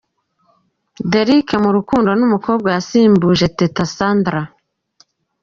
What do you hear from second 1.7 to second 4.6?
rukundo n’umukobwa yasimbuje Teta Sandra.